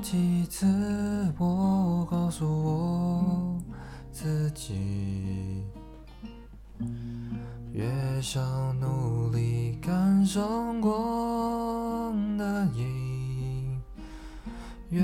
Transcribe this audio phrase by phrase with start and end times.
[0.00, 0.66] 几次
[1.38, 3.58] 我告诉我
[4.12, 5.64] 自己
[7.72, 7.84] 越
[8.22, 13.80] 想努力赶上光的影
[14.90, 15.02] 越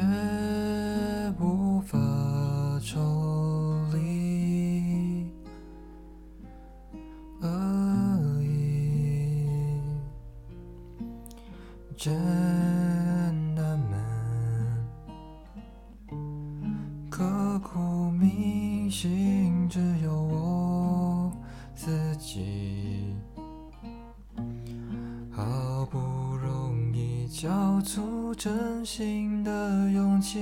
[1.40, 1.98] 无法
[2.80, 3.00] 抽
[3.92, 5.26] 离
[7.40, 8.94] 而已。
[17.16, 21.32] 刻骨铭心，只有我
[21.72, 23.14] 自己。
[25.30, 25.96] 好不
[26.36, 30.40] 容易交出真心的勇气，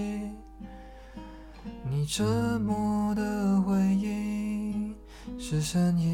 [1.91, 4.95] 你沉默的回应
[5.39, 6.11] 是善意。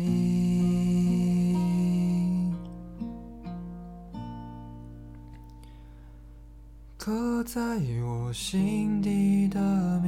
[6.97, 7.61] 刻在
[8.05, 9.61] 我心底的
[10.01, 10.08] 名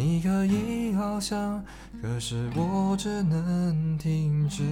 [0.00, 1.62] 你可以翱翔，
[2.00, 4.64] 可是我只能停止。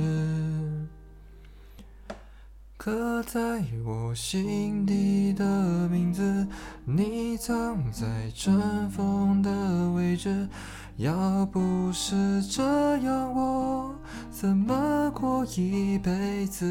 [2.78, 5.44] 刻在我心底的
[5.90, 6.46] 名字，
[6.86, 10.48] 你藏在尘封的位置。
[10.96, 13.94] 要不是这样，我
[14.30, 16.64] 怎么过一辈子？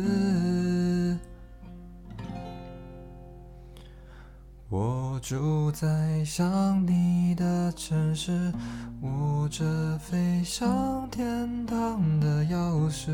[4.69, 8.51] 我住在想你的城市，
[9.01, 13.09] 握着飞向天堂的钥匙。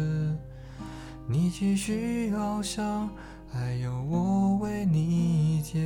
[1.28, 3.08] 你继续翱翔，
[3.52, 5.83] 还有我为你坚。